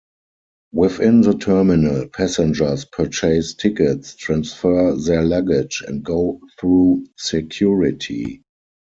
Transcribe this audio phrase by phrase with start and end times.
[0.73, 8.41] Within the terminal, passengers purchase tickets, transfer their luggage, and go through security.